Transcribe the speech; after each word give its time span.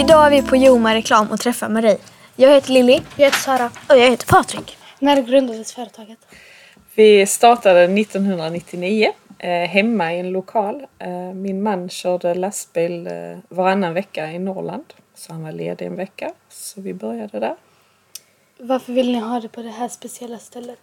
Idag 0.00 0.26
är 0.26 0.30
vi 0.30 0.42
på 0.42 0.56
Joma 0.56 0.94
Reklam 0.94 1.30
och 1.30 1.40
träffar 1.40 1.68
Marie. 1.68 1.98
Jag 2.36 2.54
heter 2.54 2.72
Lilly. 2.72 3.00
Jag 3.16 3.24
heter 3.24 3.38
Sara. 3.38 3.70
Och 3.88 3.98
jag 3.98 4.10
heter 4.10 4.26
Patrik. 4.26 4.78
När 4.98 5.22
grundades 5.22 5.72
företaget? 5.72 6.18
Vi 6.94 7.26
startade 7.26 7.84
1999 7.84 9.12
eh, 9.38 9.50
hemma 9.50 10.14
i 10.14 10.20
en 10.20 10.30
lokal. 10.30 10.86
Eh, 10.98 11.10
min 11.34 11.62
man 11.62 11.88
körde 11.88 12.34
lastbil 12.34 13.06
eh, 13.06 13.12
varannan 13.48 13.94
vecka 13.94 14.32
i 14.32 14.38
Norrland. 14.38 14.84
Så 15.14 15.32
han 15.32 15.42
var 15.42 15.52
ledig 15.52 15.86
en 15.86 15.96
vecka. 15.96 16.32
Så 16.48 16.80
vi 16.80 16.94
började 16.94 17.40
där. 17.40 17.56
Varför 18.58 18.92
vill 18.92 19.12
ni 19.12 19.18
ha 19.18 19.40
det 19.40 19.48
på 19.48 19.62
det 19.62 19.70
här 19.70 19.88
speciella 19.88 20.38
stället? 20.38 20.80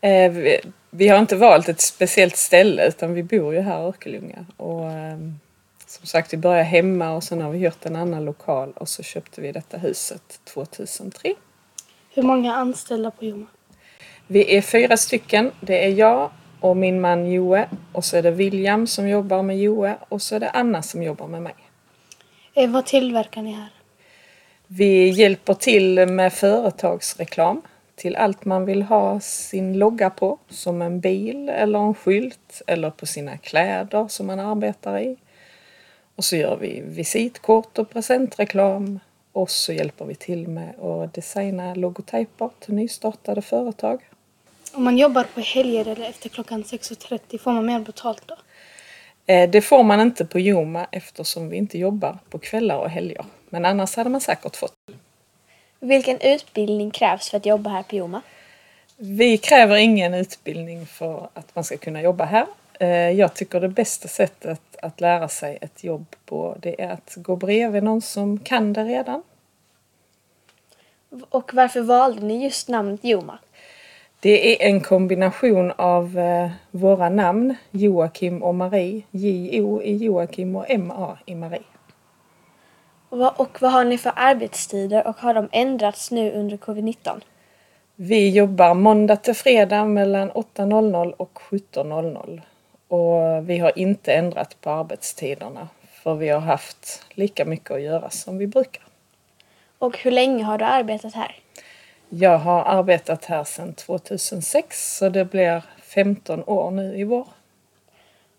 Eh, 0.00 0.32
vi, 0.32 0.60
vi 0.90 1.08
har 1.08 1.18
inte 1.18 1.36
valt 1.36 1.68
ett 1.68 1.80
speciellt 1.80 2.36
ställe 2.36 2.88
utan 2.88 3.14
vi 3.14 3.22
bor 3.22 3.54
ju 3.54 3.60
här 3.60 3.80
i 3.80 3.84
Örkelljunga. 3.84 4.46
Och, 4.56 4.92
eh, 4.92 5.18
som 5.86 6.06
sagt, 6.06 6.32
vi 6.32 6.36
började 6.36 6.64
hemma 6.64 7.10
och 7.10 7.24
sen 7.24 7.40
har 7.40 7.50
vi 7.50 7.58
hyrt 7.58 7.86
en 7.86 7.96
annan 7.96 8.24
lokal 8.24 8.72
och 8.72 8.88
så 8.88 9.02
köpte 9.02 9.40
vi 9.40 9.52
detta 9.52 9.78
huset 9.78 10.40
2003. 10.44 11.34
Hur 12.14 12.22
många 12.22 12.54
anställda 12.54 13.10
på 13.10 13.24
Joma? 13.24 13.46
Vi 14.26 14.56
är 14.56 14.62
fyra 14.62 14.96
stycken. 14.96 15.52
Det 15.60 15.84
är 15.84 15.88
jag 15.88 16.30
och 16.60 16.76
min 16.76 17.00
man 17.00 17.30
Joe 17.30 17.64
och 17.92 18.04
så 18.04 18.16
är 18.16 18.22
det 18.22 18.30
William 18.30 18.86
som 18.86 19.08
jobbar 19.08 19.42
med 19.42 19.58
Joe 19.58 19.94
och 20.08 20.22
så 20.22 20.36
är 20.36 20.40
det 20.40 20.50
Anna 20.50 20.82
som 20.82 21.02
jobbar 21.02 21.26
med 21.26 21.42
mig. 21.42 21.54
Eh, 22.54 22.70
vad 22.70 22.86
tillverkar 22.86 23.42
ni 23.42 23.52
här? 23.52 23.68
Vi 24.66 25.08
hjälper 25.08 25.54
till 25.54 26.06
med 26.06 26.32
företagsreklam 26.32 27.62
till 27.96 28.16
allt 28.16 28.44
man 28.44 28.64
vill 28.64 28.82
ha 28.82 29.20
sin 29.20 29.78
logga 29.78 30.10
på, 30.10 30.38
som 30.48 30.82
en 30.82 31.00
bil 31.00 31.48
eller 31.48 31.78
en 31.78 31.94
skylt 31.94 32.62
eller 32.66 32.90
på 32.90 33.06
sina 33.06 33.38
kläder 33.38 34.08
som 34.08 34.26
man 34.26 34.40
arbetar 34.40 34.98
i. 34.98 35.16
Och 36.16 36.24
så 36.24 36.36
gör 36.36 36.56
vi 36.56 36.80
visitkort 36.86 37.78
och 37.78 37.90
presentreklam 37.90 39.00
och 39.32 39.50
så 39.50 39.72
hjälper 39.72 40.04
vi 40.04 40.14
till 40.14 40.48
med 40.48 40.80
att 40.80 41.14
designa 41.14 41.74
logotyper 41.74 42.50
till 42.60 42.74
nystartade 42.74 43.42
företag. 43.42 44.00
Om 44.72 44.84
man 44.84 44.98
jobbar 44.98 45.26
på 45.34 45.40
helger 45.40 45.88
eller 45.88 46.08
efter 46.08 46.28
klockan 46.28 46.64
6.30 46.64 47.38
får 47.38 47.52
man 47.52 47.66
mer 47.66 47.80
betalt 47.80 48.22
då? 48.26 48.36
Eh, 49.26 49.50
Det 49.50 49.62
får 49.62 49.82
man 49.82 50.00
inte 50.00 50.24
på 50.24 50.38
Joma 50.38 50.86
eftersom 50.92 51.48
vi 51.48 51.56
inte 51.56 51.78
jobbar 51.78 52.18
på 52.30 52.38
kvällar 52.38 52.78
och 52.78 52.90
helger. 52.90 53.24
Men 53.50 53.64
annars 53.64 53.96
hade 53.96 54.10
man 54.10 54.20
säkert 54.20 54.56
fått. 54.56 54.74
Vilken 55.80 56.20
utbildning 56.20 56.90
krävs 56.90 57.30
för 57.30 57.36
att 57.36 57.46
jobba 57.46 57.70
här 57.70 57.82
på 57.82 57.96
Joma? 57.96 58.22
Vi 58.96 59.38
kräver 59.38 59.76
ingen 59.76 60.14
utbildning 60.14 60.86
för 60.86 61.28
att 61.34 61.54
man 61.54 61.64
ska 61.64 61.76
kunna 61.76 62.02
jobba 62.02 62.24
här. 62.24 62.46
Eh, 62.80 62.88
Jag 63.10 63.34
tycker 63.34 63.60
det 63.60 63.68
bästa 63.68 64.08
sättet 64.08 64.60
att 64.82 65.00
lära 65.00 65.28
sig 65.28 65.58
ett 65.60 65.84
jobb 65.84 66.16
på 66.24 66.56
det 66.60 66.82
är 66.82 66.90
att 66.90 67.14
gå 67.16 67.36
bredvid 67.36 67.82
någon 67.82 68.00
som 68.00 68.38
kan 68.38 68.72
det 68.72 68.84
redan. 68.84 69.22
Och 71.28 71.54
varför 71.54 71.80
valde 71.80 72.26
ni 72.26 72.44
just 72.44 72.68
namnet 72.68 73.04
Joma? 73.04 73.38
Det 74.20 74.64
är 74.64 74.68
en 74.68 74.80
kombination 74.80 75.72
av 75.76 76.18
eh, 76.18 76.50
våra 76.70 77.08
namn, 77.08 77.54
Joakim 77.70 78.42
och 78.42 78.54
Marie. 78.54 79.02
J-O 79.10 79.82
i 79.82 79.96
Joakim 79.96 80.56
och 80.56 80.64
M-A 80.68 81.18
i 81.26 81.34
Marie. 81.34 81.62
Och 83.08 83.18
vad, 83.18 83.32
och 83.36 83.62
vad 83.62 83.72
har 83.72 83.84
ni 83.84 83.98
för 83.98 84.12
arbetstider 84.16 85.06
och 85.06 85.16
har 85.16 85.34
de 85.34 85.48
ändrats 85.52 86.10
nu 86.10 86.32
under 86.32 86.56
covid-19? 86.56 87.20
Vi 87.94 88.30
jobbar 88.30 88.74
måndag 88.74 89.16
till 89.16 89.34
fredag 89.34 89.84
mellan 89.84 90.30
8.00 90.30 91.12
och 91.12 91.38
17.00. 91.50 92.40
Och 92.88 93.50
vi 93.50 93.58
har 93.58 93.78
inte 93.78 94.14
ändrat 94.14 94.60
på 94.60 94.70
arbetstiderna 94.70 95.68
för 96.02 96.14
vi 96.14 96.28
har 96.28 96.40
haft 96.40 97.04
lika 97.10 97.44
mycket 97.44 97.70
att 97.70 97.82
göra 97.82 98.10
som 98.10 98.38
vi 98.38 98.46
brukar. 98.46 98.82
Och 99.78 99.98
hur 99.98 100.10
länge 100.10 100.44
har 100.44 100.58
du 100.58 100.64
arbetat 100.64 101.14
här? 101.14 101.36
Jag 102.08 102.38
har 102.38 102.64
arbetat 102.64 103.24
här 103.24 103.44
sedan 103.44 103.74
2006 103.74 104.96
så 104.96 105.08
det 105.08 105.24
blir 105.24 105.62
15 105.82 106.44
år 106.46 106.70
nu 106.70 106.98
i 106.98 107.04
vår. 107.04 107.28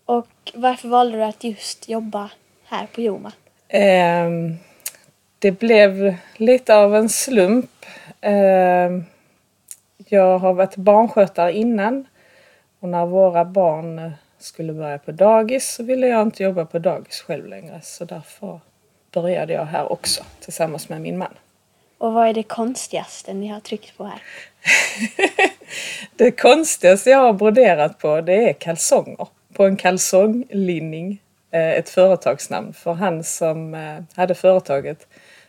Och 0.04 0.28
varför 0.54 0.88
valde 0.88 1.18
du 1.18 1.24
att 1.24 1.44
just 1.44 1.88
jobba 1.88 2.30
här 2.64 2.86
på 2.86 3.00
Joma? 3.00 3.32
Ehm, 3.68 4.56
det 5.38 5.52
blev 5.52 6.14
lite 6.36 6.76
av 6.76 6.96
en 6.96 7.08
slump. 7.08 7.70
Ehm, 8.20 9.04
jag 9.96 10.38
har 10.38 10.52
varit 10.52 10.76
barnskötare 10.76 11.52
innan 11.52 12.06
och 12.80 12.88
när 12.88 13.06
våra 13.06 13.44
barn 13.44 13.98
eh, 13.98 14.12
skulle 14.38 14.72
börja 14.72 14.98
på 14.98 15.12
dagis 15.12 15.74
så 15.74 15.82
ville 15.82 16.06
jag 16.06 16.22
inte 16.22 16.42
jobba 16.42 16.64
på 16.64 16.78
dagis 16.78 17.20
själv 17.20 17.46
längre 17.46 17.80
så 17.82 18.04
därför 18.04 18.60
började 19.12 19.52
jag 19.52 19.64
här 19.64 19.92
också 19.92 20.24
tillsammans 20.40 20.88
med 20.88 21.00
min 21.00 21.18
man. 21.18 21.34
Och 21.98 22.12
vad 22.12 22.28
är 22.28 22.34
det 22.34 22.42
konstigaste 22.42 23.34
ni 23.34 23.48
har 23.48 23.60
tryckt 23.60 23.96
på 23.96 24.04
här? 24.04 24.22
Det 26.16 26.30
konstigaste 26.30 27.10
jag 27.10 27.18
har 27.18 27.32
broderat 27.32 27.98
på 27.98 28.20
det 28.20 28.48
är 28.48 28.52
kalsonger. 28.52 29.26
På 29.52 29.64
en 29.66 29.76
kalsonglinning. 29.76 31.22
eh, 31.50 31.70
Ett 31.70 31.88
företagsnamn. 31.88 32.72
För 32.72 32.92
han 32.92 33.24
som 33.24 33.74
eh, 33.74 33.98
hade 34.14 34.34
företaget 34.34 35.06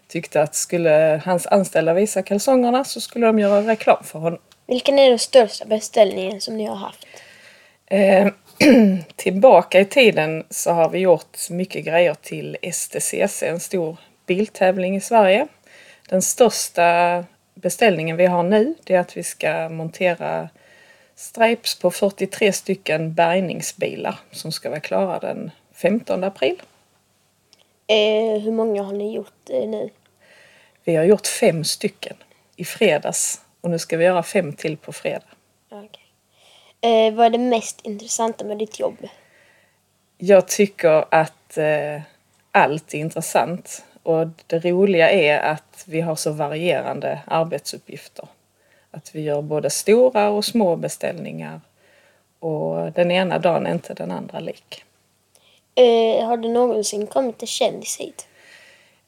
tyckte 0.07 0.41
att 0.41 0.55
skulle 0.55 1.21
hans 1.25 1.47
anställda 1.47 1.93
visa 1.93 2.21
kalsongerna 2.23 2.83
så 2.83 3.01
skulle 3.01 3.25
de 3.25 3.39
göra 3.39 3.61
reklam 3.61 4.03
för 4.03 4.19
honom. 4.19 4.39
Vilken 4.67 4.99
är 4.99 5.09
den 5.09 5.19
största 5.19 5.65
beställningen 5.65 6.41
som 6.41 6.57
ni 6.57 6.65
har 6.65 6.75
haft? 6.75 7.07
Tillbaka 9.15 9.79
i 9.79 9.85
tiden 9.85 10.43
så 10.49 10.71
har 10.71 10.89
vi 10.89 10.99
gjort 10.99 11.49
mycket 11.49 11.85
grejer 11.85 12.13
till 12.13 12.57
STCC, 12.73 13.43
en 13.43 13.59
stor 13.59 13.97
biltävling 14.25 14.95
i 14.95 15.01
Sverige. 15.01 15.47
Den 16.09 16.21
största 16.21 17.25
beställningen 17.53 18.17
vi 18.17 18.25
har 18.25 18.43
nu 18.43 18.75
det 18.83 18.95
är 18.95 18.99
att 18.99 19.17
vi 19.17 19.23
ska 19.23 19.69
montera 19.69 20.49
stripes 21.15 21.79
på 21.79 21.91
43 21.91 22.53
stycken 22.53 23.13
bärgningsbilar 23.13 24.19
som 24.31 24.51
ska 24.51 24.69
vara 24.69 24.79
klara 24.79 25.19
den 25.19 25.51
15 25.73 26.23
april. 26.23 26.61
Eh, 27.87 28.41
hur 28.41 28.51
många 28.51 28.83
har 28.83 28.93
ni 28.93 29.15
gjort 29.15 29.49
eh, 29.49 29.69
nu? 29.69 29.89
Vi 30.83 30.95
har 30.95 31.03
gjort 31.03 31.27
fem 31.27 31.63
stycken 31.63 32.15
i 32.55 32.65
fredags 32.65 33.41
och 33.61 33.69
nu 33.69 33.79
ska 33.79 33.97
vi 33.97 34.05
göra 34.05 34.23
fem 34.23 34.53
till 34.53 34.77
på 34.77 34.93
fredag. 34.93 35.38
Eh, 36.81 37.13
vad 37.13 37.25
är 37.25 37.29
det 37.29 37.37
mest 37.37 37.81
intressanta 37.85 38.45
med 38.45 38.57
ditt 38.57 38.79
jobb? 38.79 38.97
Jag 40.17 40.47
tycker 40.47 41.05
att 41.09 41.57
eh, 41.57 42.01
allt 42.51 42.93
är 42.93 42.97
intressant 42.97 43.83
och 44.03 44.27
det 44.47 44.59
roliga 44.59 45.09
är 45.11 45.39
att 45.39 45.83
vi 45.87 46.01
har 46.01 46.15
så 46.15 46.31
varierande 46.31 47.19
arbetsuppgifter. 47.27 48.27
Att 48.91 49.15
vi 49.15 49.21
gör 49.21 49.41
både 49.41 49.69
stora 49.69 50.29
och 50.29 50.45
små 50.45 50.75
beställningar 50.75 51.61
och 52.39 52.91
den 52.91 53.11
ena 53.11 53.39
dagen 53.39 53.67
är 53.67 53.71
inte 53.71 53.93
den 53.93 54.11
andra 54.11 54.39
lik. 54.39 54.83
Eh, 55.75 56.25
har 56.25 56.37
det 56.37 56.49
någonsin 56.49 57.07
kommit 57.07 57.41
en 57.41 57.47
kändis 57.47 57.97
hit? 57.99 58.27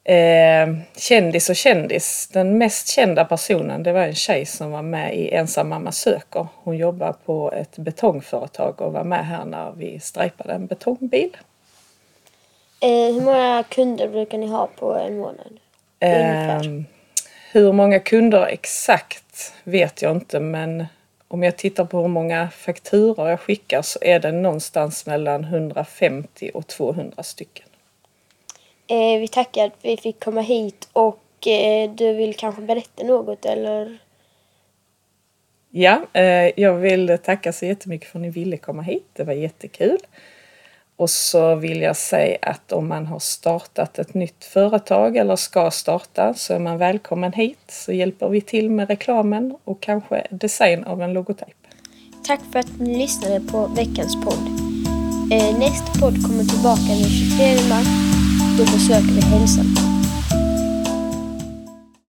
Eh, 0.04 0.74
kändis 0.98 1.50
och 1.50 1.56
kändis. 1.56 2.30
Den 2.34 2.58
mest 2.58 2.88
kända 2.88 3.26
personen 3.26 3.84
det 3.84 3.92
var 3.92 4.02
en 4.02 4.16
tjej 4.16 4.46
som 4.46 4.72
var 4.72 4.82
med 4.82 5.16
i 5.16 5.30
Ensam 5.30 5.70
mamma 5.70 5.92
söker. 5.92 6.48
Hon 6.64 6.78
jobbar 6.78 7.16
på 7.26 7.52
ett 7.52 7.78
betongföretag 7.78 8.82
och 8.82 8.94
var 8.94 9.04
med 9.04 9.26
här 9.26 9.46
när 9.46 9.72
vi 9.72 10.00
strejpade 10.00 10.54
en 10.54 10.68
betongbil. 10.68 11.38
Eh, 12.80 12.90
hur 12.90 13.22
många 13.22 13.64
kunder 13.70 14.08
brukar 14.08 14.38
ni 14.38 14.48
ha 14.48 14.70
på 14.80 14.96
en 14.96 15.18
månad? 15.18 15.60
Ehm, 16.00 16.86
hur 17.52 17.72
många 17.72 18.00
kunder 18.00 18.46
exakt 18.46 19.54
vet 19.64 20.02
jag 20.02 20.12
inte 20.12 20.40
men 20.40 20.86
om 21.28 21.44
jag 21.44 21.58
tittar 21.58 21.86
på 21.86 22.02
hur 22.02 22.08
många 22.08 22.50
fakturor 22.50 23.30
jag 23.30 23.40
skickar 23.40 23.82
så 23.82 24.00
är 24.02 24.20
det 24.20 24.32
någonstans 24.32 25.06
mellan 25.06 25.44
150 25.44 26.52
och 26.54 26.68
200 26.68 27.24
stycken. 27.24 27.66
Eh, 28.92 29.20
vi 29.20 29.28
tackar 29.28 29.66
att 29.66 29.78
vi 29.82 29.98
fick 29.98 30.24
komma 30.24 30.42
hit 30.42 30.90
och 30.94 31.48
eh, 31.48 31.92
du 31.92 32.14
vill 32.14 32.36
kanske 32.36 32.62
berätta 32.62 33.04
något 33.04 33.46
eller? 33.46 33.98
Ja, 35.70 36.02
eh, 36.14 36.52
jag 36.62 36.74
vill 36.74 37.18
tacka 37.24 37.54
så 37.54 37.66
jättemycket 37.66 38.10
för 38.10 38.20
att 38.20 38.22
ni 38.22 38.30
ville 38.30 38.58
komma 38.58 38.82
hit. 38.82 39.06
Det 39.14 39.24
var 39.24 39.34
jättekul. 39.34 39.98
Och 40.96 41.10
så 41.10 41.56
vill 41.56 41.82
jag 41.82 41.96
säga 41.96 42.38
att 42.42 42.72
om 42.72 42.88
man 42.88 43.06
har 43.06 43.20
startat 43.20 44.00
ett 44.00 44.14
nytt 44.14 44.46
företag 44.46 45.18
eller 45.18 45.36
ska 45.36 45.72
starta 45.72 46.34
så 46.34 46.54
är 46.54 46.60
man 46.60 46.78
välkommen 46.78 47.34
hit 47.34 47.64
så 47.68 47.92
hjälper 47.92 48.30
vi 48.30 48.42
till 48.42 48.70
med 48.70 48.88
reklamen 48.88 49.58
och 49.64 49.82
kanske 49.82 50.28
design 50.30 50.84
av 50.84 51.02
en 51.02 51.14
logotyp. 51.14 51.48
Tack 52.28 52.40
för 52.52 52.60
att 52.60 52.80
ni 52.80 52.98
lyssnade 52.98 53.40
på 53.52 53.68
veckans 53.68 54.16
podd. 54.26 54.50
Nästa 55.60 56.00
podd 56.00 56.28
kommer 56.28 56.44
tillbaka 56.44 56.82
den 56.82 57.10
23 57.10 57.70
mars. 57.70 58.11
Då 58.58 58.64
besöker 58.64 59.14
vi 59.14 59.22
hälsan. 59.22 59.91